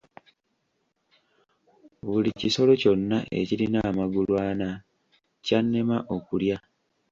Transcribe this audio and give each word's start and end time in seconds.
Buli 2.05 2.31
kisolo 2.39 2.71
kyonna 2.81 3.17
ekirina 3.39 3.79
amagulu 3.89 4.33
ana 4.47 4.69
kyannema 5.45 5.97
okulya. 6.15 6.57